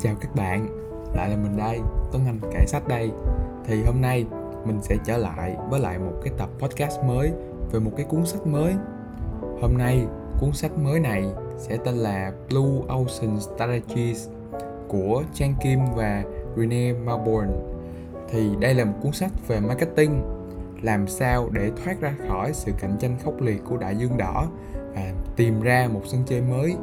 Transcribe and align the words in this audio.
Chào 0.00 0.14
các 0.20 0.34
bạn, 0.34 0.66
lại 1.14 1.30
là 1.30 1.36
mình 1.36 1.56
đây, 1.56 1.80
Tuấn 2.12 2.26
Anh 2.26 2.40
kể 2.52 2.66
sách 2.66 2.88
đây. 2.88 3.10
Thì 3.64 3.82
hôm 3.82 4.00
nay 4.00 4.26
mình 4.64 4.78
sẽ 4.82 4.96
trở 5.04 5.16
lại 5.16 5.56
với 5.70 5.80
lại 5.80 5.98
một 5.98 6.12
cái 6.24 6.32
tập 6.38 6.48
podcast 6.58 7.04
mới 7.04 7.32
về 7.72 7.80
một 7.80 7.90
cái 7.96 8.06
cuốn 8.08 8.26
sách 8.26 8.46
mới. 8.46 8.74
Hôm 9.60 9.78
nay 9.78 10.06
cuốn 10.40 10.52
sách 10.52 10.78
mới 10.78 11.00
này 11.00 11.24
sẽ 11.58 11.76
tên 11.84 11.94
là 11.94 12.32
Blue 12.48 12.86
Ocean 12.88 13.40
Strategies 13.40 14.28
của 14.88 15.22
trang 15.34 15.54
Kim 15.62 15.78
và 15.96 16.24
Rene 16.56 16.92
Malborn 16.92 17.48
Thì 18.28 18.50
đây 18.60 18.74
là 18.74 18.84
một 18.84 18.94
cuốn 19.02 19.12
sách 19.12 19.32
về 19.48 19.60
marketing 19.60 20.22
làm 20.82 21.06
sao 21.06 21.48
để 21.52 21.70
thoát 21.84 22.00
ra 22.00 22.14
khỏi 22.28 22.52
sự 22.52 22.72
cạnh 22.80 22.96
tranh 23.00 23.16
khốc 23.24 23.40
liệt 23.40 23.62
của 23.64 23.76
đại 23.76 23.96
dương 23.96 24.16
đỏ 24.18 24.46
và 24.94 25.12
tìm 25.36 25.60
ra 25.60 25.88
một 25.92 26.02
sân 26.04 26.22
chơi 26.26 26.40
mới 26.40 26.76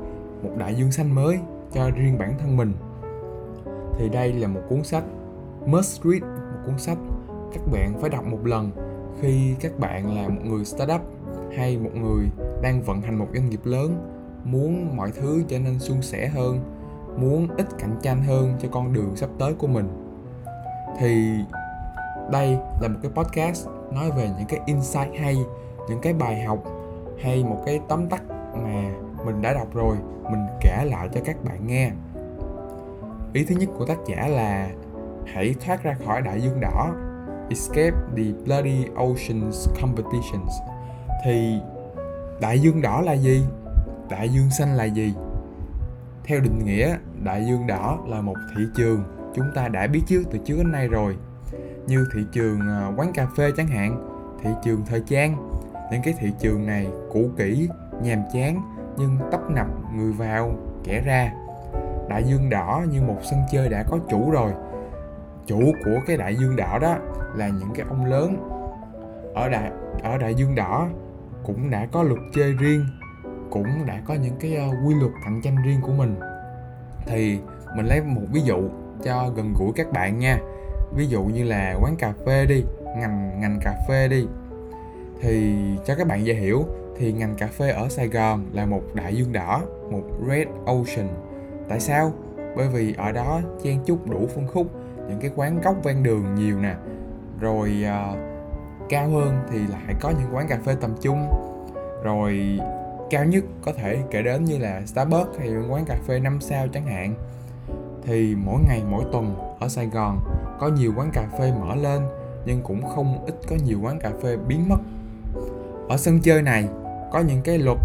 một 0.44 0.52
đại 0.58 0.76
dương 0.76 0.92
xanh 0.92 1.16
mới 1.16 1.40
cho 1.74 1.90
riêng 1.90 2.18
bản 2.18 2.38
thân 2.40 2.58
mình 2.58 2.74
thì 3.98 4.10
đây 4.10 4.34
là 4.34 4.48
một 4.48 4.62
cuốn 4.70 4.84
sách 4.84 5.04
must 5.66 6.04
read, 6.04 6.22
một 6.22 6.60
cuốn 6.66 6.78
sách 6.78 6.98
các 7.54 7.62
bạn 7.72 7.94
phải 8.02 8.10
đọc 8.10 8.26
một 8.26 8.46
lần 8.46 8.72
khi 9.22 9.56
các 9.60 9.80
bạn 9.80 10.16
là 10.16 10.28
một 10.28 10.42
người 10.44 10.66
startup 10.66 11.02
hay 11.58 11.78
một 11.78 11.96
người 11.96 12.26
đang 12.62 12.82
vận 12.82 13.02
hành 13.02 13.16
một 13.16 13.28
doanh 13.34 13.50
nghiệp 13.50 13.60
lớn, 13.64 13.96
muốn 14.44 14.98
mọi 14.98 15.12
thứ 15.12 15.44
trở 15.48 15.60
nên 15.60 15.80
suôn 15.80 16.02
sẻ 16.02 16.28
hơn, 16.28 16.60
muốn 17.18 17.48
ít 17.58 17.68
cạnh 17.80 17.96
tranh 18.02 18.24
hơn 18.24 18.54
cho 18.60 18.68
con 18.72 18.94
đường 18.94 19.16
sắp 19.16 19.30
tới 19.40 19.54
của 19.54 19.68
mình. 19.68 19.88
Thì 21.00 21.32
đây 22.32 22.58
là 22.82 22.88
một 22.88 23.00
cái 23.04 23.12
podcast 23.12 23.68
nói 23.92 24.12
về 24.12 24.30
những 24.38 24.48
cái 24.48 24.60
insight 24.66 25.20
hay, 25.20 25.38
những 25.90 26.02
cái 26.02 26.14
bài 26.14 26.44
học 26.44 26.64
hay 27.22 27.44
một 27.44 27.64
cái 27.66 27.80
tóm 27.88 28.10
tắt 28.10 28.24
mà 28.64 28.92
mình 29.26 29.42
đã 29.42 29.54
đọc 29.54 29.68
rồi, 29.74 29.96
mình 30.24 30.46
kể 30.62 30.86
lại 30.86 31.10
cho 31.14 31.22
các 31.26 31.44
bạn 31.44 31.68
nghe 31.68 31.92
ý 33.36 33.44
thứ 33.44 33.56
nhất 33.56 33.70
của 33.78 33.86
tác 33.86 33.98
giả 34.08 34.28
là 34.28 34.70
hãy 35.26 35.56
thoát 35.66 35.84
ra 35.84 35.96
khỏi 36.06 36.22
đại 36.22 36.42
dương 36.42 36.60
đỏ, 36.62 36.92
escape 37.50 37.98
the 38.18 38.24
bloody 38.46 38.86
oceans 38.96 39.70
competitions. 39.82 40.52
Thì 41.26 41.60
đại 42.42 42.60
dương 42.60 42.82
đỏ 42.82 43.02
là 43.02 43.14
gì? 43.14 43.46
Đại 44.10 44.30
dương 44.30 44.50
xanh 44.50 44.76
là 44.76 44.84
gì? 44.84 45.14
Theo 46.24 46.40
định 46.40 46.66
nghĩa, 46.66 46.98
đại 47.24 47.46
dương 47.46 47.68
đỏ 47.68 48.00
là 48.08 48.22
một 48.22 48.36
thị 48.56 48.64
trường 48.76 49.04
chúng 49.36 49.46
ta 49.56 49.68
đã 49.68 49.88
biết 49.88 50.02
trước 50.08 50.24
từ 50.32 50.40
trước 50.46 50.56
đến 50.58 50.72
nay 50.72 50.88
rồi. 50.88 51.18
Như 51.88 52.06
thị 52.14 52.22
trường 52.32 52.60
à, 52.60 52.92
quán 52.98 53.14
cà 53.14 53.28
phê 53.38 53.52
chẳng 53.58 53.68
hạn, 53.68 54.08
thị 54.44 54.50
trường 54.64 54.82
thời 54.86 55.02
trang. 55.08 55.50
Những 55.92 56.02
cái 56.04 56.14
thị 56.20 56.32
trường 56.40 56.66
này 56.66 56.88
cũ 57.12 57.30
kỹ, 57.38 57.70
nhàm 58.02 58.20
chán, 58.34 58.62
nhưng 58.98 59.18
tấp 59.32 59.40
nập, 59.50 59.68
người 59.96 60.12
vào, 60.12 60.56
kẻ 60.84 61.02
ra 61.02 61.32
đại 62.10 62.24
dương 62.24 62.50
đỏ 62.50 62.86
như 62.92 63.02
một 63.02 63.18
sân 63.24 63.40
chơi 63.52 63.70
đã 63.70 63.84
có 63.90 64.00
chủ 64.10 64.32
rồi. 64.32 64.52
Chủ 65.46 65.60
của 65.86 66.00
cái 66.08 66.18
đại 66.18 66.36
dương 66.36 66.56
đỏ 66.56 66.80
đó 66.82 66.98
là 67.36 67.48
những 67.48 67.70
cái 67.76 67.86
ông 67.90 68.06
lớn. 68.06 68.50
Ở 69.34 69.50
đại 69.50 69.72
ở 70.04 70.18
đại 70.18 70.36
dương 70.36 70.56
đỏ 70.56 70.88
cũng 71.44 71.70
đã 71.70 71.88
có 71.92 72.04
luật 72.04 72.20
chơi 72.34 72.54
riêng 72.54 72.86
cũng 73.50 73.86
đã 73.86 74.02
có 74.06 74.14
những 74.14 74.36
cái 74.40 74.56
ờ, 74.56 74.66
quy 74.86 74.96
luật 74.96 75.12
cạnh 75.24 75.42
tranh 75.44 75.56
riêng 75.66 75.82
của 75.82 75.92
mình. 75.92 76.16
Thì 77.06 77.40
mình 77.76 77.86
lấy 77.86 78.02
một 78.02 78.22
ví 78.32 78.42
dụ 78.42 78.70
cho 79.04 79.30
gần 79.36 79.54
gũi 79.60 79.72
các 79.76 79.92
bạn 79.92 80.20
nha. 80.20 80.38
Ví 80.96 81.08
dụ 81.08 81.24
như 81.24 81.44
là 81.44 81.76
quán 81.82 81.96
cà 82.00 82.14
phê 82.26 82.46
đi 82.46 82.64
ngành 82.98 83.42
ngành 83.42 83.60
cà 83.62 83.76
phê 83.88 84.08
đi. 84.08 84.28
Thì 85.22 85.56
cho 85.86 85.96
các 85.96 86.08
bạn 86.08 86.26
dễ 86.26 86.34
hiểu 86.34 86.66
thì 86.98 87.14
ngành 87.14 87.36
cà 87.36 87.48
phê 87.48 87.70
ở 87.70 87.90
Sài 87.90 88.08
Gòn 88.08 88.46
là 88.54 88.66
một 88.66 88.82
đại 88.94 89.16
dương 89.16 89.34
đỏ, 89.34 89.62
một 89.92 90.04
red 90.30 90.48
ocean. 90.66 91.08
Tại 91.70 91.80
sao? 91.80 92.14
Bởi 92.56 92.68
vì 92.68 92.94
ở 92.98 93.12
đó 93.12 93.42
chen 93.64 93.80
chúc 93.86 94.10
đủ 94.10 94.28
phân 94.36 94.48
khúc, 94.48 94.68
những 95.10 95.20
cái 95.20 95.32
quán 95.36 95.62
góc 95.62 95.76
ven 95.84 96.04
đường 96.04 96.36
nhiều 96.36 96.60
nè. 96.60 96.76
Rồi 97.40 97.86
uh, 97.86 98.18
cao 98.90 99.10
hơn 99.10 99.38
thì 99.52 99.60
lại 99.60 99.96
có 100.02 100.10
những 100.10 100.36
quán 100.36 100.48
cà 100.48 100.60
phê 100.66 100.76
tầm 100.82 100.96
trung. 101.02 101.28
Rồi 102.04 102.60
cao 103.10 103.26
nhất 103.26 103.44
có 103.62 103.74
thể 103.74 103.98
kể 104.12 104.22
đến 104.22 104.46
như 104.46 104.58
là 104.58 104.82
Starbucks 104.86 105.40
hay 105.40 105.50
quán 105.70 105.86
cà 105.86 105.98
phê 106.08 106.20
5 106.20 106.42
sao 106.42 106.68
chẳng 106.68 106.86
hạn. 106.86 107.14
Thì 108.04 108.36
mỗi 108.46 108.62
ngày 108.68 108.82
mỗi 108.90 109.04
tuần 109.12 109.36
ở 109.60 109.68
Sài 109.68 109.88
Gòn 109.88 110.20
có 110.60 110.68
nhiều 110.68 110.94
quán 110.98 111.10
cà 111.14 111.28
phê 111.40 111.54
mở 111.62 111.76
lên 111.76 112.02
nhưng 112.46 112.62
cũng 112.62 112.82
không 112.96 113.26
ít 113.26 113.36
có 113.50 113.56
nhiều 113.66 113.80
quán 113.82 114.00
cà 114.00 114.12
phê 114.24 114.38
biến 114.48 114.70
mất 114.70 114.78
ở 115.90 115.98
sân 115.98 116.20
chơi 116.20 116.42
này 116.42 116.68
có 117.12 117.20
những 117.20 117.42
cái 117.42 117.58
luật 117.58 117.78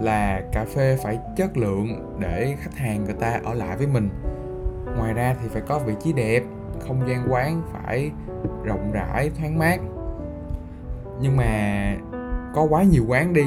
là 0.00 0.42
cà 0.52 0.64
phê 0.64 0.98
phải 1.02 1.18
chất 1.36 1.56
lượng 1.56 2.16
để 2.18 2.56
khách 2.60 2.74
hàng 2.76 3.04
người 3.04 3.14
ta 3.14 3.40
ở 3.44 3.54
lại 3.54 3.76
với 3.76 3.86
mình. 3.86 4.08
Ngoài 4.98 5.14
ra 5.14 5.34
thì 5.42 5.48
phải 5.48 5.62
có 5.68 5.78
vị 5.78 5.94
trí 6.00 6.12
đẹp, 6.12 6.42
không 6.80 7.08
gian 7.08 7.26
quán 7.32 7.62
phải 7.72 8.10
rộng 8.64 8.92
rãi, 8.92 9.30
thoáng 9.38 9.58
mát. 9.58 9.80
Nhưng 11.20 11.36
mà 11.36 11.94
có 12.54 12.66
quá 12.70 12.82
nhiều 12.82 13.04
quán 13.08 13.32
đi, 13.32 13.44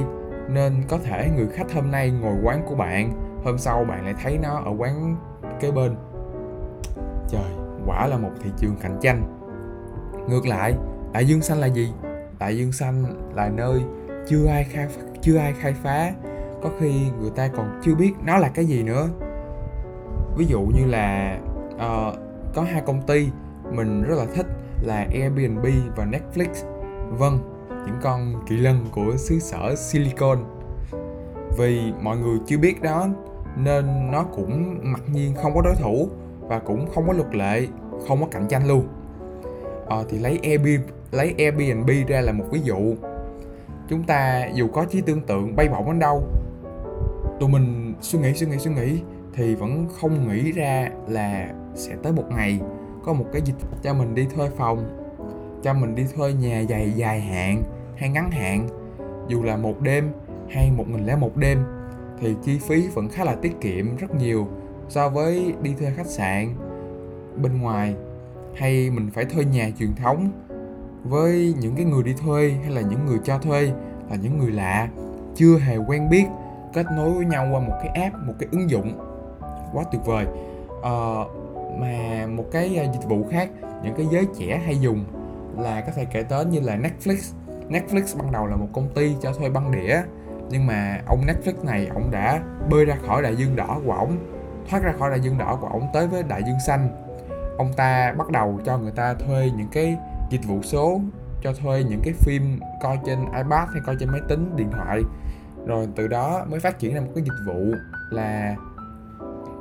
nên 0.49 0.83
có 0.87 0.97
thể 0.97 1.29
người 1.35 1.47
khách 1.47 1.73
hôm 1.73 1.91
nay 1.91 2.11
ngồi 2.11 2.35
quán 2.43 2.63
của 2.65 2.75
bạn, 2.75 3.11
hôm 3.43 3.57
sau 3.57 3.83
bạn 3.83 4.05
lại 4.05 4.15
thấy 4.23 4.39
nó 4.43 4.61
ở 4.65 4.71
quán 4.77 5.15
kế 5.59 5.71
bên. 5.71 5.95
Trời, 7.29 7.51
quả 7.85 8.07
là 8.07 8.17
một 8.17 8.31
thị 8.43 8.49
trường 8.57 8.75
cạnh 8.81 8.97
tranh. 9.01 9.23
Ngược 10.29 10.45
lại, 10.45 10.73
đại 11.13 11.27
dương 11.27 11.41
xanh 11.41 11.57
là 11.57 11.67
gì? 11.67 11.93
Đại 12.39 12.57
dương 12.57 12.71
xanh 12.71 13.03
là 13.35 13.49
nơi 13.49 13.81
chưa 14.27 14.47
ai 14.47 14.63
khai 14.63 14.87
chưa 15.21 15.37
ai 15.37 15.53
khai 15.53 15.73
phá 15.73 16.11
có 16.61 16.69
khi 16.79 17.11
người 17.19 17.31
ta 17.35 17.47
còn 17.47 17.81
chưa 17.83 17.95
biết 17.95 18.13
nó 18.25 18.37
là 18.37 18.49
cái 18.49 18.65
gì 18.65 18.83
nữa. 18.83 19.07
Ví 20.37 20.45
dụ 20.45 20.61
như 20.61 20.85
là 20.85 21.37
uh, 21.75 22.15
có 22.55 22.63
hai 22.63 22.81
công 22.85 23.01
ty 23.01 23.29
mình 23.71 24.03
rất 24.03 24.15
là 24.17 24.25
thích 24.35 24.45
là 24.81 25.07
Airbnb 25.13 25.65
và 25.95 26.05
Netflix. 26.05 26.47
Vâng 27.09 27.39
những 27.85 27.97
con 28.01 28.33
kỳ 28.47 28.57
lân 28.57 28.85
của 28.91 29.17
xứ 29.17 29.39
sở 29.39 29.75
Silicon. 29.75 30.37
Vì 31.57 31.93
mọi 32.01 32.17
người 32.17 32.37
chưa 32.47 32.57
biết 32.57 32.81
đó 32.81 33.07
nên 33.57 34.11
nó 34.11 34.23
cũng 34.23 34.79
mặc 34.83 35.01
nhiên 35.13 35.33
không 35.41 35.55
có 35.55 35.61
đối 35.61 35.75
thủ 35.75 36.09
và 36.39 36.59
cũng 36.59 36.87
không 36.95 37.07
có 37.07 37.13
luật 37.13 37.35
lệ 37.35 37.67
không 38.07 38.21
có 38.21 38.27
cạnh 38.31 38.47
tranh 38.49 38.67
luôn. 38.67 38.87
Ờ, 39.85 40.05
thì 40.09 40.19
lấy 40.19 40.39
Airbnb 40.43 40.89
lấy 41.11 41.35
Airbnb 41.37 41.89
ra 42.07 42.21
là 42.21 42.31
một 42.31 42.45
ví 42.51 42.59
dụ. 42.63 42.95
Chúng 43.89 44.03
ta 44.03 44.45
dù 44.53 44.67
có 44.67 44.85
trí 44.85 45.01
tưởng 45.01 45.21
tượng 45.21 45.55
bay 45.55 45.67
bổng 45.69 45.85
đến 45.85 45.99
đâu 45.99 46.23
tụi 47.41 47.49
mình 47.49 47.93
suy 48.01 48.19
nghĩ 48.19 48.33
suy 48.33 48.47
nghĩ 48.47 48.57
suy 48.57 48.71
nghĩ 48.71 49.01
thì 49.33 49.55
vẫn 49.55 49.87
không 49.99 50.27
nghĩ 50.27 50.51
ra 50.51 50.89
là 51.07 51.53
sẽ 51.75 51.95
tới 52.03 52.13
một 52.13 52.23
ngày 52.29 52.59
có 53.03 53.13
một 53.13 53.25
cái 53.33 53.41
dịch 53.45 53.55
cho 53.83 53.93
mình 53.93 54.15
đi 54.15 54.27
thuê 54.35 54.49
phòng, 54.57 55.07
cho 55.63 55.73
mình 55.73 55.95
đi 55.95 56.03
thuê 56.15 56.33
nhà 56.33 56.59
dài 56.59 56.91
dài 56.95 57.21
hạn 57.21 57.63
hay 57.97 58.09
ngắn 58.09 58.31
hạn. 58.31 58.67
Dù 59.27 59.43
là 59.43 59.57
một 59.57 59.81
đêm 59.81 60.11
hay 60.49 60.71
một 60.71 60.89
nghìn 60.89 61.05
lẻ 61.05 61.15
một 61.15 61.37
đêm 61.37 61.63
thì 62.19 62.35
chi 62.43 62.59
phí 62.59 62.87
vẫn 62.87 63.09
khá 63.09 63.23
là 63.23 63.35
tiết 63.35 63.61
kiệm 63.61 63.95
rất 63.95 64.15
nhiều 64.15 64.47
so 64.89 65.09
với 65.09 65.53
đi 65.61 65.73
thuê 65.79 65.91
khách 65.97 66.07
sạn 66.07 66.55
bên 67.41 67.61
ngoài. 67.61 67.95
Hay 68.55 68.89
mình 68.89 69.09
phải 69.13 69.25
thuê 69.25 69.45
nhà 69.45 69.69
truyền 69.79 69.95
thống 69.95 70.31
với 71.03 71.53
những 71.59 71.75
cái 71.75 71.85
người 71.85 72.03
đi 72.03 72.13
thuê 72.13 72.51
hay 72.63 72.71
là 72.71 72.81
những 72.81 73.05
người 73.05 73.19
cho 73.23 73.37
thuê 73.37 73.71
là 74.09 74.15
những 74.21 74.37
người 74.37 74.51
lạ, 74.51 74.89
chưa 75.35 75.57
hề 75.57 75.77
quen 75.77 76.09
biết 76.09 76.25
kết 76.73 76.85
nối 76.91 77.11
với 77.11 77.25
nhau 77.25 77.47
qua 77.51 77.59
một 77.59 77.73
cái 77.83 78.03
app 78.03 78.15
một 78.15 78.33
cái 78.39 78.49
ứng 78.51 78.69
dụng. 78.69 78.99
Quá 79.73 79.83
tuyệt 79.91 80.01
vời. 80.05 80.25
Ờ, 80.81 81.25
mà 81.79 82.27
một 82.27 82.45
cái 82.51 82.77
ờ, 82.77 82.83
dịch 82.93 83.09
vụ 83.09 83.27
khác 83.31 83.49
những 83.83 83.95
cái 83.97 84.05
giới 84.11 84.27
trẻ 84.39 84.61
hay 84.65 84.79
dùng 84.79 85.05
là 85.57 85.81
có 85.81 85.91
thể 85.95 86.05
kể 86.05 86.23
tới 86.23 86.45
như 86.45 86.59
là 86.59 86.77
Netflix. 86.77 87.33
Netflix 87.69 88.17
ban 88.17 88.31
đầu 88.31 88.47
là 88.47 88.55
một 88.55 88.67
công 88.73 88.89
ty 88.95 89.15
cho 89.21 89.33
thuê 89.33 89.49
băng 89.49 89.71
đĩa 89.71 90.01
nhưng 90.49 90.67
mà 90.67 91.01
ông 91.07 91.21
Netflix 91.27 91.65
này 91.65 91.87
ông 91.93 92.11
đã 92.11 92.41
bơi 92.69 92.85
ra 92.85 92.95
khỏi 93.07 93.21
đại 93.21 93.35
dương 93.35 93.55
đỏ 93.55 93.79
của 93.85 93.93
ổng 93.93 94.17
thoát 94.69 94.83
ra 94.83 94.93
khỏi 94.99 95.09
đại 95.09 95.19
dương 95.19 95.37
đỏ 95.37 95.57
của 95.61 95.67
ổng 95.67 95.87
tới 95.93 96.07
với 96.07 96.23
đại 96.23 96.43
dương 96.43 96.59
xanh. 96.67 96.89
Ông 97.57 97.73
ta 97.73 98.13
bắt 98.17 98.29
đầu 98.29 98.59
cho 98.65 98.77
người 98.77 98.91
ta 98.91 99.13
thuê 99.13 99.49
những 99.57 99.67
cái 99.71 99.97
dịch 100.29 100.45
vụ 100.47 100.61
số 100.61 101.01
cho 101.41 101.53
thuê 101.53 101.83
những 101.83 102.01
cái 102.03 102.13
phim 102.13 102.59
coi 102.81 102.99
trên 103.05 103.19
iPad 103.19 103.69
hay 103.73 103.81
coi 103.85 103.95
trên 103.99 104.09
máy 104.09 104.21
tính 104.29 104.55
điện 104.55 104.71
thoại 104.71 105.01
rồi 105.65 105.87
từ 105.95 106.07
đó 106.07 106.45
mới 106.49 106.59
phát 106.59 106.79
triển 106.79 106.93
ra 106.95 107.01
một 107.01 107.11
cái 107.15 107.23
dịch 107.23 107.45
vụ 107.47 107.73
là 108.09 108.55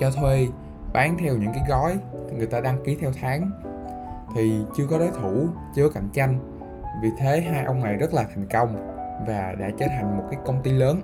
cho 0.00 0.11
thuê, 0.11 0.49
bán 0.93 1.17
theo 1.19 1.35
những 1.35 1.52
cái 1.52 1.62
gói 1.69 1.99
người 2.37 2.47
ta 2.47 2.61
đăng 2.61 2.85
ký 2.85 2.97
theo 3.00 3.11
tháng. 3.20 3.50
Thì 4.35 4.64
chưa 4.76 4.87
có 4.87 4.99
đối 4.99 5.11
thủ, 5.11 5.49
chưa 5.75 5.88
có 5.88 5.94
cạnh 5.94 6.08
tranh. 6.12 6.38
Vì 7.02 7.08
thế 7.19 7.41
hai 7.41 7.64
ông 7.64 7.81
này 7.81 7.94
rất 7.94 8.14
là 8.14 8.25
thành 8.35 8.47
công 8.47 8.97
và 9.26 9.55
đã 9.58 9.70
trở 9.79 9.87
thành 9.88 10.17
một 10.17 10.25
cái 10.31 10.41
công 10.47 10.62
ty 10.62 10.73
lớn. 10.73 11.00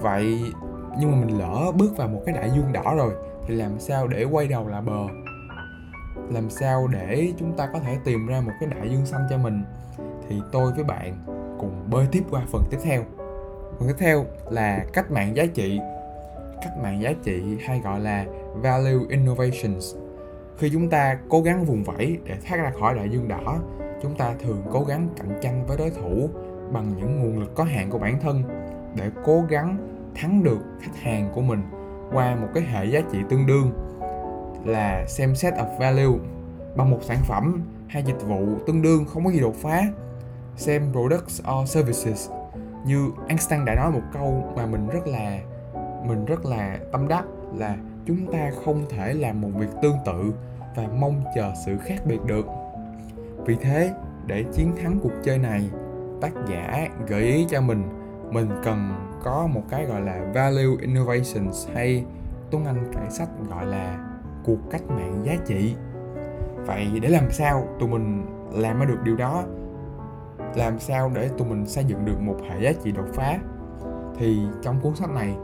Vậy 0.00 0.40
nhưng 0.98 1.10
mà 1.10 1.26
mình 1.26 1.38
lỡ 1.38 1.72
bước 1.74 1.96
vào 1.96 2.08
một 2.08 2.22
cái 2.26 2.34
đại 2.34 2.50
dương 2.50 2.72
đỏ 2.72 2.94
rồi 2.96 3.14
thì 3.46 3.54
làm 3.54 3.80
sao 3.80 4.06
để 4.06 4.24
quay 4.24 4.48
đầu 4.48 4.68
là 4.68 4.80
bờ? 4.80 5.06
Làm 6.30 6.50
sao 6.50 6.86
để 6.86 7.32
chúng 7.38 7.56
ta 7.56 7.68
có 7.72 7.78
thể 7.78 7.98
tìm 8.04 8.26
ra 8.26 8.40
một 8.40 8.52
cái 8.60 8.68
đại 8.68 8.90
dương 8.90 9.06
xanh 9.06 9.26
cho 9.30 9.38
mình? 9.38 9.64
Thì 10.28 10.40
tôi 10.52 10.72
với 10.72 10.84
bạn 10.84 11.39
cùng 11.60 11.86
bơi 11.90 12.06
tiếp 12.12 12.22
qua 12.30 12.42
phần 12.52 12.62
tiếp 12.70 12.78
theo. 12.82 13.02
Phần 13.78 13.88
tiếp 13.88 13.94
theo 13.98 14.24
là 14.50 14.84
cách 14.92 15.10
mạng 15.10 15.36
giá 15.36 15.46
trị. 15.54 15.80
Cách 16.62 16.78
mạng 16.82 17.02
giá 17.02 17.12
trị 17.22 17.42
hay 17.64 17.80
gọi 17.84 18.00
là 18.00 18.24
value 18.54 19.06
innovations. 19.08 19.96
Khi 20.58 20.70
chúng 20.70 20.90
ta 20.90 21.18
cố 21.28 21.42
gắng 21.42 21.64
vùng 21.64 21.84
vẫy 21.84 22.18
để 22.24 22.36
thoát 22.48 22.56
ra 22.56 22.72
khỏi 22.80 22.94
đại 22.94 23.08
dương 23.08 23.28
đỏ, 23.28 23.58
chúng 24.02 24.14
ta 24.14 24.34
thường 24.44 24.62
cố 24.70 24.84
gắng 24.84 25.08
cạnh 25.16 25.38
tranh 25.42 25.66
với 25.66 25.76
đối 25.76 25.90
thủ 25.90 26.28
bằng 26.72 26.94
những 26.96 27.20
nguồn 27.20 27.38
lực 27.38 27.54
có 27.54 27.64
hạn 27.64 27.90
của 27.90 27.98
bản 27.98 28.20
thân 28.20 28.42
để 28.94 29.10
cố 29.24 29.42
gắng 29.48 29.76
thắng 30.14 30.42
được 30.42 30.58
khách 30.80 30.96
hàng 30.96 31.30
của 31.34 31.40
mình 31.40 31.62
qua 32.12 32.36
một 32.36 32.48
cái 32.54 32.62
hệ 32.62 32.84
giá 32.84 33.00
trị 33.12 33.18
tương 33.28 33.46
đương 33.46 33.72
là 34.64 35.06
xem 35.06 35.34
set 35.34 35.54
of 35.54 35.78
value 35.78 36.18
bằng 36.76 36.90
một 36.90 36.98
sản 37.02 37.18
phẩm 37.28 37.62
hay 37.88 38.02
dịch 38.02 38.22
vụ 38.28 38.46
tương 38.66 38.82
đương 38.82 39.04
không 39.04 39.24
có 39.24 39.30
gì 39.30 39.40
đột 39.40 39.54
phá 39.54 39.82
xem 40.60 40.92
products 40.92 41.40
or 41.52 41.68
services. 41.68 42.30
Như 42.84 43.10
Einstein 43.28 43.64
đã 43.64 43.74
nói 43.74 43.90
một 43.90 44.02
câu 44.12 44.52
mà 44.56 44.66
mình 44.66 44.88
rất 44.88 45.06
là, 45.06 45.40
mình 46.06 46.24
rất 46.24 46.46
là 46.46 46.78
tâm 46.92 47.08
đắc 47.08 47.24
là 47.54 47.76
chúng 48.06 48.32
ta 48.32 48.50
không 48.64 48.84
thể 48.90 49.14
làm 49.14 49.40
một 49.40 49.48
việc 49.54 49.70
tương 49.82 49.96
tự 50.06 50.34
và 50.76 50.88
mong 50.98 51.24
chờ 51.34 51.52
sự 51.66 51.78
khác 51.78 52.06
biệt 52.06 52.18
được. 52.26 52.46
Vì 53.46 53.56
thế, 53.60 53.90
để 54.26 54.44
chiến 54.52 54.72
thắng 54.82 54.98
cuộc 55.02 55.12
chơi 55.22 55.38
này, 55.38 55.70
tác 56.20 56.32
giả 56.48 56.88
gợi 57.06 57.22
ý 57.22 57.46
cho 57.50 57.60
mình 57.60 57.82
mình 58.30 58.48
cần 58.64 58.94
có 59.22 59.46
một 59.46 59.62
cái 59.70 59.86
gọi 59.86 60.00
là 60.00 60.32
value 60.34 60.76
innovations 60.80 61.68
hay 61.74 62.04
tuấn 62.50 62.64
anh 62.64 62.92
cải 62.92 63.10
sách 63.10 63.28
gọi 63.50 63.66
là 63.66 64.06
cuộc 64.44 64.58
cách 64.70 64.82
mạng 64.88 65.22
giá 65.24 65.36
trị. 65.46 65.74
Vậy 66.66 66.86
để 67.02 67.08
làm 67.08 67.30
sao 67.30 67.68
tụi 67.80 67.88
mình 67.88 68.26
làm 68.52 68.86
được 68.86 68.98
điều 69.04 69.16
đó? 69.16 69.44
Làm 70.54 70.78
sao 70.78 71.10
để 71.14 71.28
tụi 71.38 71.48
mình 71.48 71.66
xây 71.66 71.84
dựng 71.84 72.04
được 72.04 72.20
một 72.20 72.36
hệ 72.50 72.60
giá 72.62 72.72
trị 72.84 72.92
đột 72.92 73.06
phá. 73.14 73.38
Thì 74.18 74.40
trong 74.62 74.80
cuốn 74.80 74.94
sách 74.94 75.10
này, 75.10 75.34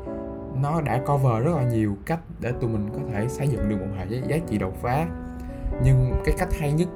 nó 0.63 0.81
đã 0.81 1.01
cover 1.07 1.45
rất 1.45 1.57
là 1.57 1.63
nhiều 1.63 1.97
cách 2.07 2.21
để 2.41 2.53
tụi 2.61 2.71
mình 2.71 2.89
có 2.93 2.99
thể 3.13 3.29
xây 3.29 3.49
dựng 3.49 3.69
được 3.69 3.77
một 3.81 3.93
hệ 3.99 4.21
giá 4.29 4.37
trị 4.47 4.59
đột 4.59 4.83
phá. 4.83 5.07
Nhưng 5.85 6.13
cái 6.25 6.35
cách 6.39 6.49
hay 6.61 6.73
nhất 6.73 6.89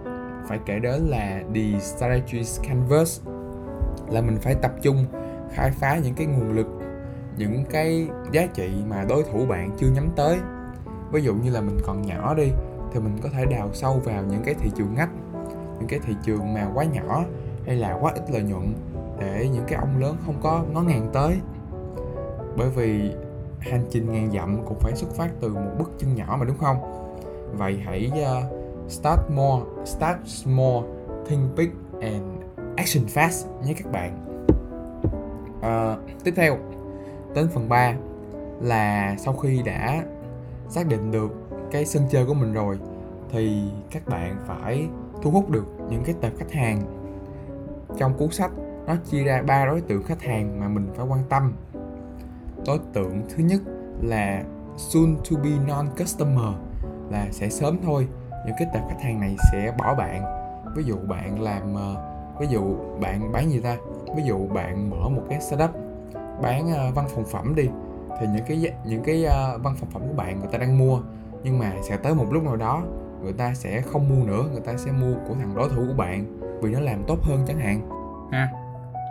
phải 0.47 0.59
kể 0.67 0.79
đến 0.79 1.03
là 1.03 1.43
the 1.55 1.79
strategies 1.81 2.61
canvas, 2.63 3.21
là 4.11 4.21
mình 4.21 4.37
phải 4.41 4.55
tập 4.55 4.73
trung, 4.83 5.07
khai 5.53 5.71
phá 5.71 5.99
những 6.03 6.15
cái 6.15 6.27
nguồn 6.27 6.53
lực, 6.53 6.67
những 7.37 7.65
cái 7.71 8.09
giá 8.33 8.47
trị 8.47 8.71
mà 8.89 9.05
đối 9.09 9.23
thủ 9.23 9.47
bạn 9.47 9.71
chưa 9.79 9.89
nhắm 9.95 10.09
tới. 10.17 10.39
Ví 11.13 11.23
dụ 11.23 11.35
như 11.35 11.51
là 11.51 11.61
mình 11.61 11.79
còn 11.87 12.03
nhỏ 12.03 12.35
đi, 12.35 12.53
thì 12.93 13.01
mình 13.01 13.19
có 13.23 13.29
thể 13.33 13.45
đào 13.45 13.71
sâu 13.73 14.01
vào 14.05 14.23
những 14.23 14.43
cái 14.45 14.55
thị 14.55 14.71
trường 14.75 14.95
ngách, 14.95 15.11
những 15.79 15.89
cái 15.89 16.01
thị 16.03 16.15
trường 16.23 16.55
mà 16.55 16.71
quá 16.75 16.85
nhỏ 16.85 17.25
hay 17.67 17.77
là 17.77 17.99
quá 18.01 18.13
ít 18.15 18.31
lợi 18.31 18.43
nhuận 18.43 18.75
để 19.19 19.49
những 19.53 19.65
cái 19.69 19.79
ông 19.79 19.99
lớn 19.99 20.17
không 20.27 20.35
có 20.43 20.65
ngó 20.73 20.81
ngàng 20.81 21.11
tới. 21.13 21.37
Bởi 22.57 22.69
vì 22.71 23.13
hành 23.59 23.85
trình 23.91 24.13
ngàn 24.13 24.31
dặm 24.33 24.67
cũng 24.67 24.79
phải 24.79 24.97
xuất 24.97 25.11
phát 25.15 25.31
từ 25.41 25.49
một 25.49 25.71
bước 25.79 25.91
chân 25.99 26.15
nhỏ 26.15 26.37
mà 26.41 26.45
đúng 26.45 26.59
không? 26.59 26.77
Vậy 27.53 27.81
hãy 27.85 28.11
uh, 28.13 28.45
start 28.91 29.21
more 29.31 29.65
start 29.85 30.19
small 30.27 30.85
think 31.29 31.57
big 31.57 31.71
and 32.01 32.25
action 32.77 33.05
fast 33.05 33.47
nhé 33.65 33.75
các 33.83 33.93
bạn. 33.93 34.27
Uh, 35.59 36.23
tiếp 36.25 36.33
theo 36.37 36.57
đến 37.35 37.49
phần 37.55 37.69
3 37.69 37.95
là 38.61 39.17
sau 39.19 39.35
khi 39.35 39.63
đã 39.63 40.05
xác 40.69 40.87
định 40.87 41.11
được 41.11 41.33
cái 41.71 41.87
sân 41.87 42.03
chơi 42.11 42.27
của 42.27 42.35
mình 42.35 42.53
rồi 42.53 42.79
thì 43.33 43.63
các 43.91 44.09
bạn 44.09 44.37
phải 44.47 44.89
thu 45.23 45.31
hút 45.31 45.51
được 45.51 45.67
những 45.91 46.03
cái 46.05 46.15
tệp 46.21 46.33
khách 46.39 46.53
hàng 46.53 47.00
trong 48.01 48.19
cuốn 48.19 48.31
sách, 48.31 48.51
nó 48.87 48.97
chia 49.11 49.25
ra 49.25 49.43
ba 49.43 49.67
đối 49.67 49.81
tượng 49.81 50.03
khách 50.03 50.23
hàng 50.23 50.61
mà 50.61 50.69
mình 50.69 50.89
phải 50.97 51.07
quan 51.07 51.21
tâm. 51.29 51.53
Đối 52.67 52.79
tượng 52.93 53.23
thứ 53.29 53.45
nhất 53.45 53.61
là 54.03 54.43
soon 54.77 55.17
to 55.17 55.37
be 55.45 55.51
non 55.69 55.87
customer 55.99 56.55
là 57.11 57.27
sẽ 57.31 57.49
sớm 57.49 57.79
thôi, 57.83 58.09
những 58.47 58.55
cái 58.59 58.69
tập 58.73 58.83
khách 58.89 59.03
hàng 59.03 59.21
này 59.21 59.37
sẽ 59.53 59.75
bỏ 59.79 59.95
bạn. 59.95 60.23
Ví 60.77 60.85
dụ 60.85 60.97
bạn 61.09 61.41
làm 61.41 61.75
ờ, 61.75 61.97
ví 62.41 62.47
dụ 62.47 62.77
bạn 63.01 63.33
bán 63.33 63.51
gì 63.51 63.61
ta? 63.61 63.77
Ví 64.17 64.23
dụ 64.23 64.47
bạn 64.47 64.91
mở 64.91 65.09
một 65.09 65.23
cái 65.29 65.41
setup, 65.41 65.71
bán 66.43 66.73
ờ, 66.73 66.91
văn 66.95 67.07
phòng 67.15 67.25
phẩm 67.25 67.55
đi, 67.55 67.69
thì 68.21 68.27
những 68.35 68.45
cái 68.47 68.73
những 68.85 69.03
cái 69.03 69.25
ờ, 69.25 69.59
văn 69.63 69.75
phòng 69.77 69.91
phẩm 69.91 70.03
của 70.09 70.15
bạn 70.17 70.41
người 70.41 70.49
ta 70.53 70.59
đang 70.59 70.79
mua, 70.79 71.01
nhưng 71.43 71.59
mà 71.59 71.73
sẽ 71.89 71.97
tới 71.97 72.15
một 72.15 72.27
lúc 72.33 72.43
nào 72.43 72.57
đó 72.57 72.83
người 73.23 73.33
ta 73.33 73.55
sẽ 73.55 73.81
không 73.81 74.09
mua 74.09 74.25
nữa, 74.25 74.45
người 74.53 74.61
ta 74.61 74.77
sẽ 74.77 74.93
mua 74.93 75.15
của 75.29 75.35
thằng 75.35 75.55
đối 75.55 75.69
thủ 75.69 75.85
của 75.89 75.97
bạn 75.97 76.40
vì 76.63 76.73
nó 76.73 76.81
làm 76.81 77.05
tốt 77.07 77.19
hơn 77.23 77.45
chẳng 77.47 77.59
hạn. 77.59 77.89
Ha 78.33 78.49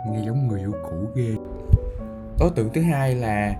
nghe 0.06 0.22
giống 0.26 0.48
người 0.48 0.60
yêu 0.60 0.72
cũ 0.82 1.10
ghê. 1.14 1.36
Đối 2.38 2.50
tượng 2.50 2.70
thứ 2.74 2.82
hai 2.82 3.14
là 3.14 3.54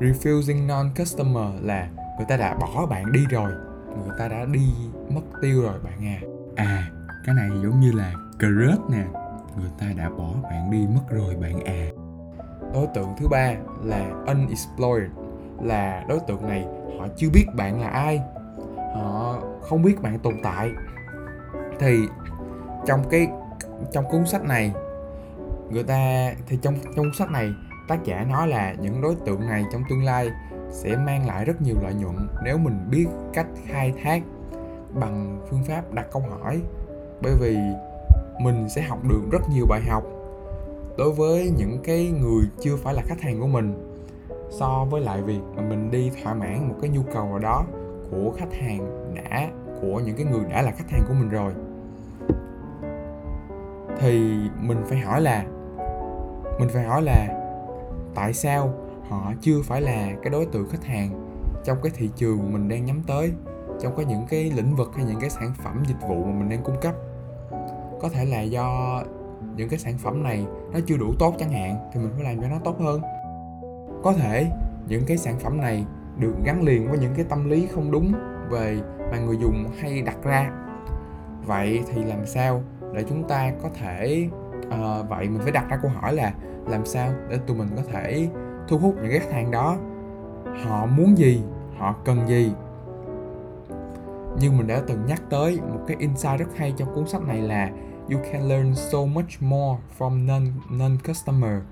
refusing 0.00 0.66
non 0.66 0.90
customer 0.98 1.46
là 1.62 1.88
người 2.16 2.26
ta 2.28 2.36
đã 2.36 2.54
bỏ 2.54 2.86
bạn 2.86 3.12
đi 3.12 3.26
rồi. 3.30 3.50
Người 3.86 4.16
ta 4.18 4.28
đã 4.28 4.44
đi 4.52 4.74
mất 5.14 5.22
tiêu 5.42 5.62
rồi 5.62 5.78
bạn 5.84 6.06
à. 6.06 6.20
À 6.56 6.90
cái 7.26 7.34
này 7.34 7.50
giống 7.62 7.80
như 7.80 7.92
là 7.92 8.12
crush 8.38 8.90
nè. 8.90 9.04
Người 9.56 9.70
ta 9.78 9.86
đã 9.96 10.10
bỏ 10.10 10.28
bạn 10.42 10.70
đi 10.70 10.86
mất 10.94 11.02
rồi 11.10 11.36
bạn 11.36 11.64
à. 11.64 11.88
Đối 12.74 12.86
tượng 12.86 13.08
thứ 13.18 13.28
ba 13.28 13.54
là 13.82 14.10
unexplored 14.26 15.10
là 15.62 16.04
đối 16.08 16.20
tượng 16.20 16.48
này 16.48 16.66
họ 16.98 17.06
chưa 17.16 17.28
biết 17.34 17.46
bạn 17.56 17.80
là 17.80 17.88
ai. 17.88 18.20
Họ 18.94 19.38
không 19.60 19.82
biết 19.82 20.02
bạn 20.02 20.18
tồn 20.18 20.34
tại. 20.42 20.70
Thì 21.78 21.98
trong 22.86 23.08
cái, 23.10 23.28
trong 23.92 24.04
cuốn 24.10 24.26
sách 24.26 24.44
này, 24.44 24.72
người 25.70 25.82
ta, 25.82 26.32
thì 26.46 26.58
trong 26.62 26.74
trong 26.96 27.06
sách 27.18 27.30
này, 27.30 27.50
tác 27.88 28.04
giả 28.04 28.26
nói 28.30 28.48
là 28.48 28.74
những 28.80 29.00
đối 29.02 29.14
tượng 29.14 29.46
này 29.46 29.64
trong 29.72 29.82
tương 29.90 30.04
lai 30.04 30.30
sẽ 30.70 30.96
mang 30.96 31.26
lại 31.26 31.44
rất 31.44 31.62
nhiều 31.62 31.76
lợi 31.82 31.94
nhuận 31.94 32.28
nếu 32.44 32.58
mình 32.58 32.78
biết 32.90 33.06
cách 33.32 33.46
khai 33.66 33.92
thác 34.02 34.22
bằng 35.00 35.40
phương 35.50 35.64
pháp 35.64 35.92
đặt 35.92 36.06
câu 36.12 36.22
hỏi. 36.22 36.60
Bởi 37.22 37.32
vì 37.40 37.56
mình 38.40 38.68
sẽ 38.68 38.82
học 38.82 38.98
được 39.08 39.22
rất 39.30 39.42
nhiều 39.50 39.66
bài 39.68 39.80
học 39.88 40.04
đối 40.98 41.12
với 41.12 41.52
những 41.56 41.78
cái 41.84 42.10
người 42.20 42.44
chưa 42.60 42.76
phải 42.76 42.94
là 42.94 43.02
khách 43.06 43.20
hàng 43.20 43.40
của 43.40 43.46
mình, 43.46 43.98
so 44.50 44.86
với 44.90 45.00
lại 45.00 45.22
việc 45.22 45.40
mà 45.56 45.62
mình 45.62 45.90
đi 45.90 46.10
thỏa 46.22 46.34
mãn 46.34 46.68
một 46.68 46.74
cái 46.80 46.90
nhu 46.90 47.02
cầu 47.14 47.24
nào 47.24 47.38
đó 47.38 47.64
của 48.10 48.32
khách 48.36 48.54
hàng 48.54 49.14
đã, 49.14 49.48
của 49.80 50.00
những 50.00 50.16
cái 50.16 50.26
người 50.26 50.44
đã 50.50 50.62
là 50.62 50.70
khách 50.70 50.90
hàng 50.90 51.02
của 51.08 51.14
mình 51.14 51.28
rồi 51.28 51.52
thì 54.00 54.34
mình 54.60 54.78
phải 54.86 54.98
hỏi 54.98 55.20
là, 55.20 55.44
mình 56.58 56.68
phải 56.68 56.84
hỏi 56.84 57.02
là 57.02 57.26
tại 58.14 58.32
sao 58.32 58.74
họ 59.08 59.32
chưa 59.40 59.62
phải 59.64 59.80
là 59.80 60.08
cái 60.22 60.30
đối 60.30 60.46
tượng 60.46 60.68
khách 60.68 60.84
hàng 60.84 61.10
trong 61.64 61.78
cái 61.82 61.92
thị 61.96 62.10
trường 62.16 62.52
mình 62.52 62.68
đang 62.68 62.84
nhắm 62.84 63.02
tới, 63.06 63.32
trong 63.80 63.96
cái 63.96 64.04
những 64.04 64.26
cái 64.28 64.52
lĩnh 64.56 64.76
vực 64.76 64.92
hay 64.96 65.04
những 65.04 65.20
cái 65.20 65.30
sản 65.30 65.52
phẩm 65.64 65.82
dịch 65.86 66.08
vụ 66.08 66.24
mà 66.24 66.32
mình 66.38 66.48
đang 66.48 66.62
cung 66.62 66.80
cấp? 66.80 66.94
Có 68.00 68.08
thể 68.08 68.24
là 68.24 68.40
do 68.40 69.02
những 69.56 69.68
cái 69.68 69.78
sản 69.78 69.98
phẩm 69.98 70.22
này 70.22 70.46
nó 70.72 70.78
chưa 70.86 70.96
đủ 70.96 71.12
tốt 71.18 71.34
chẳng 71.38 71.52
hạn, 71.52 71.90
thì 71.92 72.00
mình 72.00 72.12
phải 72.14 72.24
làm 72.24 72.42
cho 72.42 72.48
nó 72.48 72.58
tốt 72.64 72.80
hơn. 72.80 73.00
Có 74.02 74.12
thể 74.12 74.46
những 74.88 75.02
cái 75.06 75.16
sản 75.16 75.38
phẩm 75.38 75.60
này 75.60 75.86
được 76.18 76.34
gắn 76.44 76.62
liền 76.62 76.88
với 76.88 76.98
những 76.98 77.14
cái 77.16 77.24
tâm 77.28 77.50
lý 77.50 77.66
không 77.66 77.90
đúng 77.90 78.12
về 78.50 78.78
mà 79.10 79.18
người 79.18 79.36
dùng 79.36 79.64
hay 79.78 80.02
đặt 80.02 80.16
ra. 80.24 80.50
Vậy 81.46 81.82
thì 81.92 82.04
làm 82.04 82.26
sao 82.26 82.62
để 82.94 83.04
chúng 83.08 83.28
ta 83.28 83.52
có 83.62 83.68
thể 83.80 84.28
uh, 84.66 85.08
vậy 85.08 85.28
mình 85.28 85.40
phải 85.42 85.52
đặt 85.52 85.64
ra 85.68 85.76
câu 85.82 85.90
hỏi 85.90 86.14
là 86.14 86.32
làm 86.68 86.86
sao 86.86 87.12
để 87.30 87.38
tụi 87.46 87.56
mình 87.56 87.68
có 87.76 87.82
thể 87.92 88.28
thu 88.68 88.78
hút 88.78 88.94
những 89.02 89.10
cái 89.10 89.20
khách 89.20 89.32
hàng 89.32 89.50
đó? 89.50 89.76
Họ 90.64 90.86
muốn 90.86 91.18
gì? 91.18 91.42
Họ 91.78 91.94
cần 92.04 92.28
gì? 92.28 92.52
Như 94.40 94.50
mình 94.50 94.66
đã 94.66 94.82
từng 94.86 95.06
nhắc 95.06 95.22
tới 95.30 95.60
một 95.60 95.80
cái 95.86 95.96
insight 96.00 96.38
rất 96.38 96.56
hay 96.56 96.74
trong 96.76 96.94
cuốn 96.94 97.08
sách 97.08 97.22
này 97.22 97.40
là 97.40 97.70
you 98.10 98.20
can 98.32 98.48
learn 98.48 98.74
so 98.74 98.98
much 98.98 99.42
more 99.42 99.80
from 99.98 100.26
non 100.26 100.46
non 100.70 100.98
customer 101.08 101.62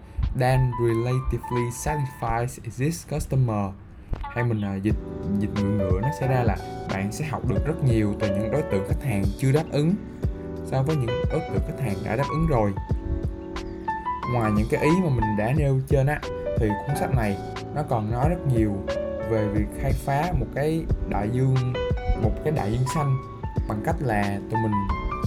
than 0.40 0.70
relatively 0.88 1.70
satisfied 1.84 2.46
this 2.78 3.06
customer. 3.14 3.70
Hay 4.20 4.44
mình 4.44 4.76
uh, 4.76 4.82
dịch 4.82 4.96
dịch 5.38 5.50
ngựa 5.54 5.68
ngựa 5.68 6.00
nó 6.00 6.08
sẽ 6.20 6.28
ra 6.28 6.42
là 6.42 6.56
bạn 6.90 7.12
sẽ 7.12 7.24
học 7.24 7.48
được 7.48 7.66
rất 7.66 7.84
nhiều 7.84 8.14
từ 8.20 8.28
những 8.28 8.50
đối 8.50 8.62
tượng 8.62 8.84
khách 8.88 9.04
hàng 9.04 9.24
chưa 9.38 9.52
đáp 9.52 9.64
ứng 9.70 9.94
so 10.72 10.82
với 10.82 10.96
những 10.96 11.24
ước 11.30 11.40
được 11.54 11.60
khách 11.66 11.84
hàng 11.84 11.96
đã 12.04 12.16
đáp 12.16 12.24
ứng 12.30 12.46
rồi. 12.46 12.72
Ngoài 14.32 14.52
những 14.56 14.66
cái 14.70 14.82
ý 14.82 14.90
mà 15.04 15.08
mình 15.08 15.36
đã 15.38 15.52
nêu 15.56 15.80
trên 15.88 16.06
á, 16.06 16.20
thì 16.58 16.68
cuốn 16.86 16.96
sách 16.96 17.14
này 17.16 17.38
nó 17.74 17.82
còn 17.88 18.10
nói 18.10 18.28
rất 18.28 18.46
nhiều 18.54 18.72
về 19.30 19.48
việc 19.48 19.66
khai 19.80 19.92
phá 19.92 20.32
một 20.40 20.46
cái 20.54 20.84
đại 21.08 21.28
dương, 21.32 21.72
một 22.22 22.30
cái 22.44 22.52
đại 22.52 22.72
dương 22.72 22.86
xanh 22.94 23.16
bằng 23.68 23.82
cách 23.84 23.96
là 24.00 24.38
tụi 24.50 24.60
mình 24.62 24.72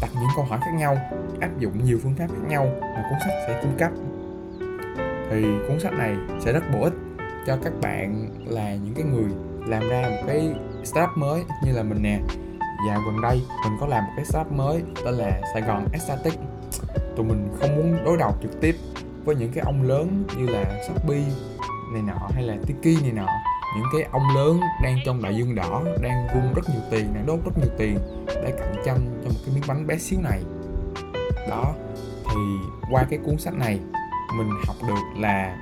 đặt 0.02 0.10
những 0.14 0.30
câu 0.36 0.46
hỏi 0.46 0.60
khác 0.62 0.74
nhau, 0.78 0.98
áp 1.42 1.60
dụng 1.60 1.86
nhiều 1.86 2.00
phương 2.04 2.16
pháp 2.16 2.28
khác 2.28 2.48
nhau 2.48 2.68
mà 2.82 3.04
cuốn 3.10 3.20
sách 3.20 3.34
sẽ 3.48 3.60
cung 3.62 3.78
cấp. 3.78 3.92
Thì 5.30 5.46
cuốn 5.68 5.80
sách 5.80 5.94
này 5.94 6.16
sẽ 6.40 6.54
rất 6.54 6.64
bổ 6.74 6.84
ích 6.84 6.94
cho 7.48 7.58
các 7.64 7.74
bạn 7.82 8.30
là 8.46 8.76
những 8.76 8.94
cái 8.94 9.04
người 9.04 9.32
làm 9.68 9.90
ra 9.90 10.10
một 10.10 10.24
cái 10.28 10.54
startup 10.84 11.18
mới 11.18 11.44
như 11.64 11.72
là 11.72 11.84
mình 11.84 12.02
nè 12.02 12.20
và 12.88 13.00
gần 13.06 13.22
đây, 13.22 13.42
mình 13.64 13.78
có 13.80 13.88
làm 13.88 14.04
một 14.04 14.12
cái 14.16 14.26
shop 14.26 14.52
mới 14.52 14.84
tên 15.06 15.14
là 15.14 15.42
Sài 15.54 15.62
Gòn 15.62 15.88
Ecstatic 15.94 16.40
tụi 17.16 17.26
mình 17.26 17.50
không 17.60 17.76
muốn 17.76 17.98
đối 18.06 18.18
đầu 18.18 18.34
trực 18.42 18.62
tiếp 18.62 18.76
với 19.26 19.36
những 19.36 19.52
cái 19.52 19.64
ông 19.66 19.82
lớn 19.82 20.24
như 20.38 20.48
là 20.48 20.84
Shopee 20.88 21.24
này 21.94 22.02
nọ 22.02 22.30
hay 22.34 22.44
là 22.44 22.56
Tiki 22.68 23.02
này 23.02 23.12
nọ. 23.12 23.28
Những 23.76 23.86
cái 23.94 24.10
ông 24.12 24.36
lớn 24.36 24.60
đang 24.84 24.98
trong 25.06 25.22
đại 25.22 25.36
dương 25.36 25.56
đỏ, 25.56 25.84
đang 26.02 26.28
vung 26.34 26.54
rất 26.54 26.70
nhiều 26.70 26.82
tiền, 26.92 27.14
đang 27.14 27.26
đốt 27.26 27.40
rất 27.46 27.58
nhiều 27.58 27.70
tiền 27.78 28.00
để 28.28 28.54
cạnh 28.60 28.76
tranh 28.86 29.22
cho 29.24 29.30
một 29.30 29.40
cái 29.46 29.56
miếng 29.56 29.64
bánh 29.68 29.88
bé 29.88 29.98
xíu 29.98 30.20
này. 30.22 30.42
Đó, 31.50 31.74
thì 32.26 32.40
qua 32.92 33.06
cái 33.10 33.20
cuốn 33.26 33.38
sách 33.38 33.54
này, 33.54 33.80
mình 34.38 34.50
học 34.68 34.76
được 34.88 35.20
là 35.22 35.58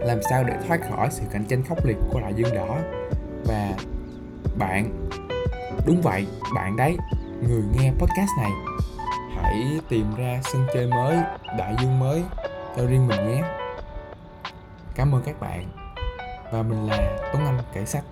làm 0.00 0.18
sao 0.30 0.44
để 0.44 0.54
thoát 0.66 0.80
khỏi 0.90 1.08
sự 1.10 1.22
cạnh 1.32 1.44
tranh 1.44 1.62
khốc 1.68 1.86
liệt 1.86 1.96
của 2.10 2.20
đại 2.20 2.34
dương 2.34 2.54
đỏ. 2.54 2.78
Và 3.44 3.74
bạn 4.58 5.03
đúng 5.86 6.02
vậy, 6.02 6.26
bạn 6.54 6.76
đấy, 6.76 6.96
người 7.40 7.62
nghe 7.72 7.90
podcast 7.98 8.30
này. 8.38 8.50
Hãy 9.36 9.80
tìm 9.88 10.14
ra 10.16 10.40
sân 10.44 10.66
chơi 10.74 10.86
mới, 10.86 11.16
đại 11.58 11.76
dương 11.82 11.98
mới 11.98 12.22
cho 12.76 12.86
riêng 12.86 13.06
mình 13.06 13.28
nhé. 13.28 13.42
Cảm 14.94 15.14
ơn 15.14 15.22
các 15.26 15.40
bạn. 15.40 15.68
Và 16.52 16.62
mình 16.62 16.88
là 16.90 17.18
tuấn 17.32 17.46
anh 17.46 17.58
kể 17.72 17.84
sách. 17.84 18.04